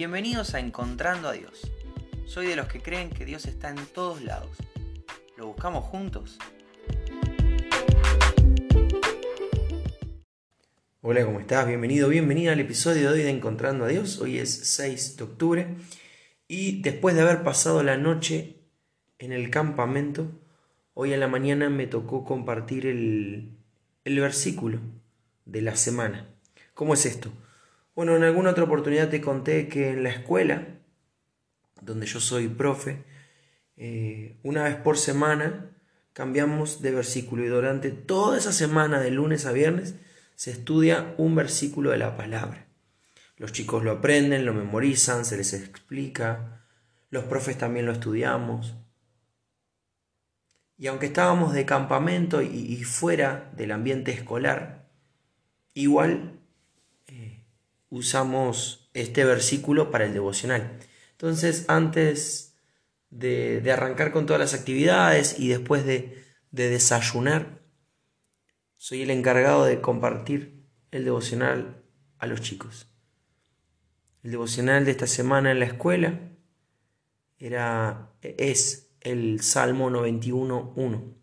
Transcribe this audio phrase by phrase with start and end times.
[0.00, 1.70] Bienvenidos a Encontrando a Dios.
[2.24, 4.56] Soy de los que creen que Dios está en todos lados.
[5.36, 6.38] ¿Lo buscamos juntos?
[11.02, 11.68] Hola, ¿cómo estás?
[11.68, 14.18] Bienvenido, bienvenida al episodio de hoy de Encontrando a Dios.
[14.20, 15.76] Hoy es 6 de octubre
[16.48, 18.56] y después de haber pasado la noche
[19.18, 20.32] en el campamento,
[20.94, 23.50] hoy a la mañana me tocó compartir el,
[24.06, 24.80] el versículo
[25.44, 26.26] de la semana.
[26.72, 27.30] ¿Cómo es esto?
[27.94, 30.80] Bueno, en alguna otra oportunidad te conté que en la escuela,
[31.80, 33.04] donde yo soy profe,
[33.76, 35.76] eh, una vez por semana
[36.12, 39.94] cambiamos de versículo y durante toda esa semana, de lunes a viernes,
[40.34, 42.66] se estudia un versículo de la palabra.
[43.36, 46.62] Los chicos lo aprenden, lo memorizan, se les explica,
[47.10, 48.76] los profes también lo estudiamos.
[50.76, 54.88] Y aunque estábamos de campamento y, fuera del ambiente escolar,
[55.74, 56.39] igual
[57.90, 60.78] usamos este versículo para el devocional.
[61.12, 62.56] Entonces, antes
[63.10, 67.60] de, arrancar con todas las actividades y después de, de desayunar,
[68.76, 71.82] soy el encargado de compartir el devocional
[72.18, 72.86] a los chicos.
[74.22, 76.20] El devocional de esta semana en la escuela
[77.38, 81.14] era, es el Salmo 91.1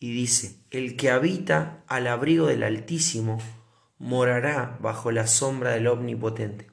[0.00, 3.38] y dice, el que habita al abrigo del Altísimo,
[3.98, 6.66] morará bajo la sombra del Omnipotente.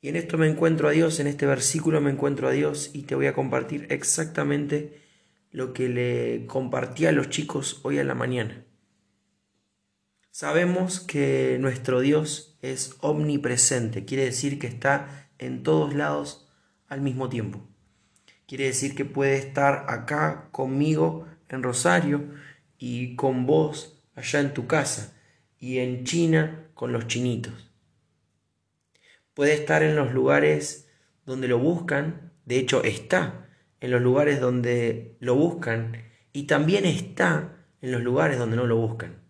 [0.00, 3.02] Y en esto me encuentro a Dios, en este versículo me encuentro a Dios y
[3.02, 5.02] te voy a compartir exactamente
[5.52, 8.64] lo que le compartí a los chicos hoy a la mañana.
[10.30, 16.48] Sabemos que nuestro Dios es omnipresente, quiere decir que está en todos lados
[16.88, 17.60] al mismo tiempo.
[18.46, 22.30] Quiere decir que puede estar acá conmigo en Rosario
[22.78, 25.19] y con vos allá en tu casa
[25.60, 27.70] y en China con los chinitos.
[29.34, 30.88] Puede estar en los lugares
[31.26, 33.48] donde lo buscan, de hecho está
[33.80, 38.76] en los lugares donde lo buscan y también está en los lugares donde no lo
[38.76, 39.20] buscan.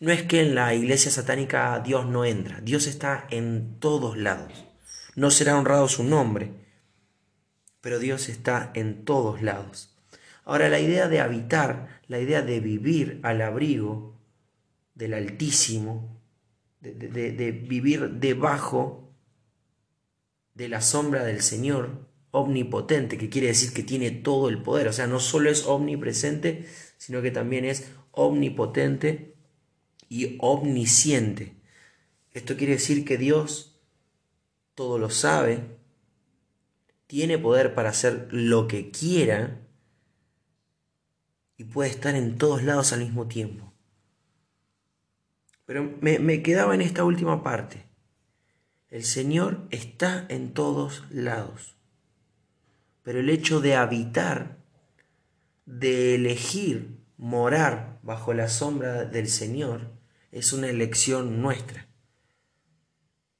[0.00, 4.66] No es que en la iglesia satánica Dios no entra, Dios está en todos lados.
[5.14, 6.50] No será honrado su nombre,
[7.80, 9.96] pero Dios está en todos lados.
[10.44, 14.13] Ahora la idea de habitar, la idea de vivir al abrigo
[14.94, 16.20] del Altísimo,
[16.80, 19.12] de, vivir debajo
[20.54, 24.92] de la sombra del Señor omnipotente, que quiere decir que tiene todo el poder, o
[24.92, 26.66] sea, no solo es omnipresente,
[26.96, 29.34] sino que también es omnipotente
[30.08, 31.54] y omnisciente.
[32.32, 33.80] Esto quiere decir que Dios
[34.74, 35.78] todo lo sabe,
[37.06, 39.60] tiene poder para hacer lo que quiera
[41.56, 43.73] y puede estar en todos lados al mismo tiempo.
[45.64, 47.86] Pero me, quedaba en esta última parte.
[48.90, 51.76] El Señor está en todos lados.
[53.02, 54.58] Pero el hecho de habitar,
[55.66, 59.92] de elegir morar bajo la sombra del Señor,
[60.32, 61.88] es una elección nuestra.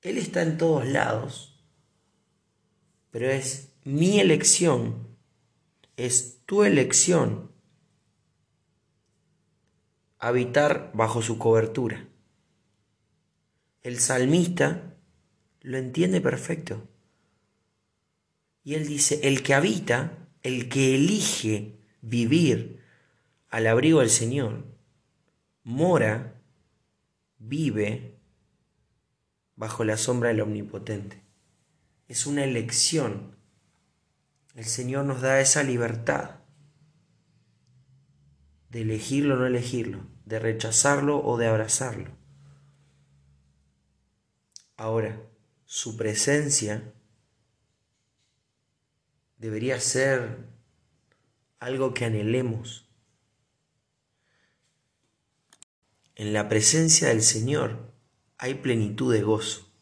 [0.01, 1.65] Él está en todos lados,
[3.11, 5.09] pero es mi elección,
[5.97, 7.51] es tu elección
[10.19, 12.09] habitar bajo su cobertura.
[13.84, 14.95] El salmista
[15.61, 16.89] lo entiende perfecto.
[18.62, 22.81] Y él dice, el que habita, el que elige vivir
[23.50, 24.65] al abrigo del Señor,
[25.65, 26.41] mora,
[27.37, 28.17] vive
[29.55, 31.23] bajo la sombra del Omnipotente.
[32.09, 33.37] Es una elección.
[34.55, 36.37] El Señor nos da esa libertad
[38.71, 42.24] de elegirlo o no elegirlo, de rechazarlo o de abrazarlo.
[44.77, 45.21] Ahora,
[45.65, 46.93] su presencia
[49.39, 50.49] debería ser
[51.59, 52.89] algo que anhelemos.
[56.17, 57.93] En la presencia del Señor
[58.39, 59.73] hay plenitud de gozo.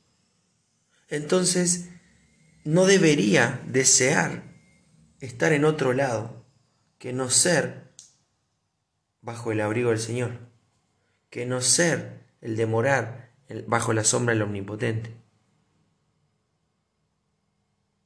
[1.08, 1.90] Entonces,
[2.64, 4.44] no debería desear
[5.20, 6.46] estar en otro lado
[6.98, 7.92] que no ser
[9.20, 10.38] bajo el abrigo del Señor,
[11.30, 13.31] que no ser el demorar
[13.66, 15.14] bajo la sombra del Omnipotente.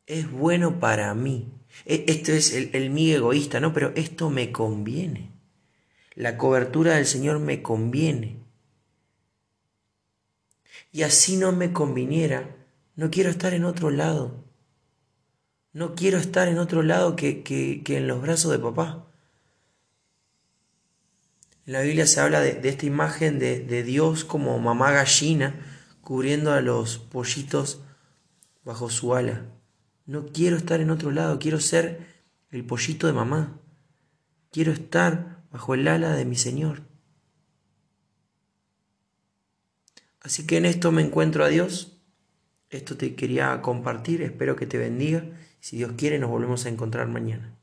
[0.07, 1.53] Es bueno para mí.
[1.85, 3.73] E, esto es el, el egoísta, ¿no?
[3.73, 5.33] Pero esto me conviene.
[6.15, 8.39] La cobertura del Señor me conviene.
[10.93, 12.57] Y así no me conviniera,
[12.95, 14.45] no quiero estar en otro lado.
[15.73, 19.07] No quiero estar en otro lado que, que, que en los brazos de papá.
[21.67, 25.57] En la Biblia se habla de, esta imagen de, Dios como mamá gallina
[26.01, 27.81] cubriendo a los pollitos
[28.65, 29.47] bajo su ala.
[30.07, 32.07] No quiero estar en otro lado, quiero ser
[32.51, 33.61] el pollito de mamá.
[34.53, 36.83] Quiero estar bajo el ala de mi Señor.
[40.21, 41.99] Así que en esto me encuentro a Dios.
[42.71, 45.25] Esto te quería compartir, espero que te bendiga.
[45.59, 47.57] Si Dios quiere, nos volvemos a encontrar mañana.